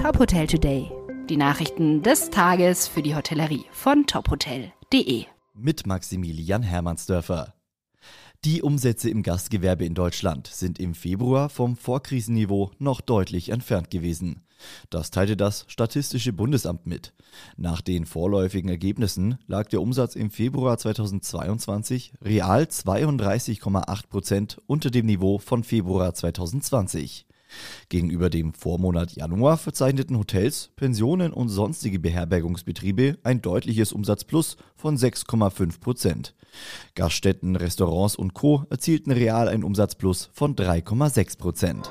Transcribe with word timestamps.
Top 0.00 0.18
Hotel 0.18 0.46
Today. 0.46 0.90
Die 1.28 1.36
Nachrichten 1.36 2.02
des 2.02 2.30
Tages 2.30 2.88
für 2.88 3.02
die 3.02 3.14
Hotellerie 3.14 3.66
von 3.70 4.06
tophotel.de. 4.06 5.26
Mit 5.52 5.86
Maximilian 5.86 6.62
Hermannsdörfer. 6.62 7.52
Die 8.46 8.62
Umsätze 8.62 9.10
im 9.10 9.22
Gastgewerbe 9.22 9.84
in 9.84 9.92
Deutschland 9.92 10.46
sind 10.46 10.80
im 10.80 10.94
Februar 10.94 11.50
vom 11.50 11.76
Vorkrisenniveau 11.76 12.70
noch 12.78 13.02
deutlich 13.02 13.50
entfernt 13.50 13.90
gewesen. 13.90 14.46
Das 14.88 15.10
teilte 15.10 15.36
das 15.36 15.66
Statistische 15.68 16.32
Bundesamt 16.32 16.86
mit. 16.86 17.12
Nach 17.58 17.82
den 17.82 18.06
vorläufigen 18.06 18.70
Ergebnissen 18.70 19.36
lag 19.48 19.68
der 19.68 19.82
Umsatz 19.82 20.16
im 20.16 20.30
Februar 20.30 20.78
2022 20.78 22.14
real 22.22 22.62
32,8 22.62 24.08
Prozent 24.08 24.62
unter 24.66 24.90
dem 24.90 25.04
Niveau 25.04 25.38
von 25.38 25.62
Februar 25.62 26.14
2020. 26.14 27.26
Gegenüber 27.88 28.30
dem 28.30 28.52
Vormonat 28.52 29.12
Januar 29.12 29.58
verzeichneten 29.58 30.18
Hotels, 30.18 30.70
Pensionen 30.76 31.32
und 31.32 31.48
sonstige 31.48 31.98
Beherbergungsbetriebe 31.98 33.18
ein 33.22 33.42
deutliches 33.42 33.92
Umsatzplus 33.92 34.56
von 34.76 34.96
6,5 34.96 35.80
Prozent. 35.80 36.34
Gaststätten, 36.94 37.56
Restaurants 37.56 38.16
und 38.16 38.34
Co. 38.34 38.64
erzielten 38.70 39.12
real 39.12 39.48
ein 39.48 39.64
Umsatzplus 39.64 40.30
von 40.32 40.56
3,6 40.56 41.38
Prozent. 41.38 41.90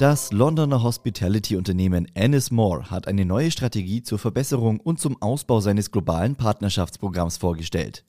Das 0.00 0.32
Londoner 0.32 0.82
Hospitality-Unternehmen 0.82 2.06
Ennismore 2.14 2.90
hat 2.90 3.06
eine 3.06 3.26
neue 3.26 3.50
Strategie 3.50 4.02
zur 4.02 4.18
Verbesserung 4.18 4.80
und 4.80 4.98
zum 4.98 5.20
Ausbau 5.20 5.60
seines 5.60 5.90
globalen 5.90 6.36
Partnerschaftsprogramms 6.36 7.36
vorgestellt. 7.36 8.06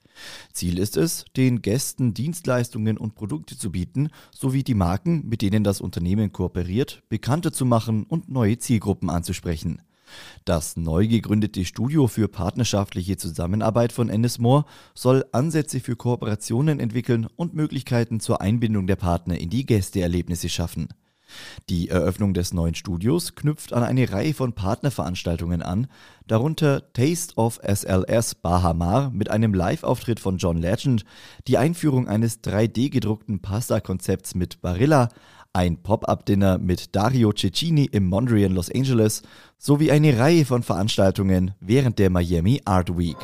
Ziel 0.54 0.78
ist 0.78 0.96
es, 0.96 1.26
den 1.36 1.60
Gästen 1.60 2.14
Dienstleistungen 2.14 2.96
und 2.96 3.14
Produkte 3.14 3.58
zu 3.58 3.70
bieten, 3.70 4.08
sowie 4.34 4.64
die 4.64 4.72
Marken, 4.72 5.28
mit 5.28 5.42
denen 5.42 5.64
das 5.64 5.82
Unternehmen 5.82 6.32
kooperiert, 6.32 7.02
bekannter 7.10 7.52
zu 7.52 7.66
machen 7.66 8.04
und 8.04 8.30
neue 8.30 8.56
Zielgruppen 8.56 9.10
anzusprechen. 9.10 9.82
Das 10.46 10.78
neu 10.78 11.06
gegründete 11.06 11.66
Studio 11.66 12.06
für 12.06 12.28
partnerschaftliche 12.28 13.18
Zusammenarbeit 13.18 13.92
von 13.92 14.08
Ennismore 14.08 14.64
soll 14.94 15.26
Ansätze 15.32 15.78
für 15.78 15.96
Kooperationen 15.96 16.80
entwickeln 16.80 17.26
und 17.36 17.52
Möglichkeiten 17.52 18.18
zur 18.18 18.40
Einbindung 18.40 18.86
der 18.86 18.96
Partner 18.96 19.38
in 19.38 19.50
die 19.50 19.66
Gästeerlebnisse 19.66 20.48
schaffen. 20.48 20.88
Die 21.68 21.88
Eröffnung 21.88 22.34
des 22.34 22.52
neuen 22.52 22.74
Studios 22.74 23.34
knüpft 23.34 23.72
an 23.72 23.82
eine 23.82 24.12
Reihe 24.12 24.34
von 24.34 24.52
Partnerveranstaltungen 24.52 25.62
an, 25.62 25.86
darunter 26.26 26.92
Taste 26.92 27.34
of 27.36 27.60
SLS 27.62 28.34
Bahamar 28.36 29.10
mit 29.10 29.30
einem 29.30 29.54
Live-Auftritt 29.54 30.20
von 30.20 30.38
John 30.38 30.58
Legend, 30.58 31.04
die 31.48 31.58
Einführung 31.58 32.08
eines 32.08 32.42
3D-gedruckten 32.42 33.40
Pasta-Konzepts 33.40 34.34
mit 34.34 34.60
Barilla, 34.60 35.08
ein 35.52 35.82
Pop-up-Dinner 35.82 36.58
mit 36.58 36.96
Dario 36.96 37.32
Cecchini 37.32 37.84
im 37.84 38.06
Mondrian 38.06 38.52
Los 38.52 38.70
Angeles 38.70 39.22
sowie 39.58 39.90
eine 39.90 40.18
Reihe 40.18 40.44
von 40.44 40.62
Veranstaltungen 40.62 41.54
während 41.60 41.98
der 41.98 42.10
Miami 42.10 42.62
Art 42.64 42.96
Week. 42.96 43.16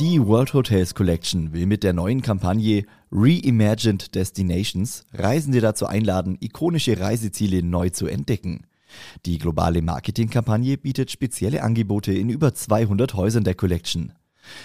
Die 0.00 0.24
World 0.24 0.54
Hotels 0.54 0.94
Collection 0.94 1.52
will 1.52 1.66
mit 1.66 1.82
der 1.82 1.92
neuen 1.92 2.22
Kampagne 2.22 2.84
Reimagined 3.10 4.14
Destinations 4.14 5.04
Reisende 5.12 5.60
dazu 5.60 5.86
einladen, 5.86 6.36
ikonische 6.38 7.00
Reiseziele 7.00 7.64
neu 7.64 7.90
zu 7.90 8.06
entdecken. 8.06 8.68
Die 9.26 9.38
globale 9.38 9.82
Marketingkampagne 9.82 10.78
bietet 10.78 11.10
spezielle 11.10 11.64
Angebote 11.64 12.12
in 12.12 12.28
über 12.28 12.54
200 12.54 13.14
Häusern 13.14 13.42
der 13.42 13.56
Collection. 13.56 14.12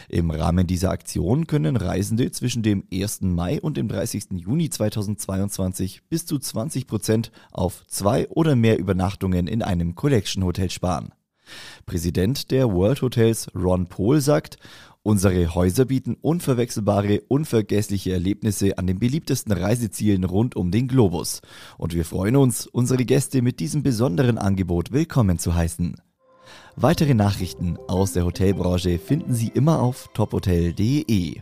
Im 0.07 0.29
Rahmen 0.29 0.67
dieser 0.67 0.91
Aktion 0.91 1.47
können 1.47 1.77
Reisende 1.77 2.29
zwischen 2.29 2.61
dem 2.61 2.83
1. 2.93 3.21
Mai 3.21 3.59
und 3.59 3.77
dem 3.77 3.87
30. 3.87 4.25
Juni 4.33 4.69
2022 4.69 6.03
bis 6.09 6.27
zu 6.27 6.37
20 6.37 6.85
Prozent 6.85 7.31
auf 7.51 7.83
zwei 7.87 8.29
oder 8.29 8.55
mehr 8.55 8.77
Übernachtungen 8.77 9.47
in 9.47 9.63
einem 9.63 9.95
Collection 9.95 10.43
Hotel 10.43 10.69
sparen. 10.69 11.11
Präsident 11.85 12.51
der 12.51 12.71
World 12.71 13.01
Hotels 13.01 13.47
Ron 13.53 13.87
Pohl 13.87 14.21
sagt, 14.21 14.57
Unsere 15.05 15.53
Häuser 15.53 15.83
bieten 15.83 16.15
unverwechselbare, 16.21 17.21
unvergessliche 17.27 18.13
Erlebnisse 18.13 18.77
an 18.77 18.87
den 18.87 18.99
beliebtesten 18.99 19.51
Reisezielen 19.51 20.23
rund 20.23 20.55
um 20.55 20.71
den 20.71 20.87
Globus. 20.87 21.41
Und 21.77 21.93
wir 21.93 22.05
freuen 22.05 22.37
uns, 22.37 22.67
unsere 22.67 23.03
Gäste 23.03 23.41
mit 23.41 23.59
diesem 23.59 23.83
besonderen 23.83 24.37
Angebot 24.37 24.93
willkommen 24.93 25.39
zu 25.39 25.55
heißen. 25.55 25.97
Weitere 26.77 27.15
Nachrichten 27.15 27.77
aus 27.89 28.13
der 28.13 28.23
Hotelbranche 28.23 28.97
finden 28.97 29.33
Sie 29.33 29.49
immer 29.49 29.81
auf 29.81 30.09
tophotel.de. 30.13 31.41